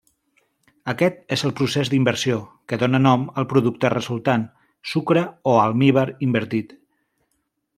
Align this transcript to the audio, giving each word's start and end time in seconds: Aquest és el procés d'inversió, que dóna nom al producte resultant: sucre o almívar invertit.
Aquest 0.93 1.19
és 1.35 1.43
el 1.49 1.53
procés 1.59 1.91
d'inversió, 1.93 2.39
que 2.73 2.79
dóna 2.85 3.01
nom 3.07 3.27
al 3.41 3.47
producte 3.53 3.93
resultant: 3.95 4.47
sucre 4.95 5.25
o 5.53 5.57
almívar 5.67 6.07
invertit. 6.31 6.75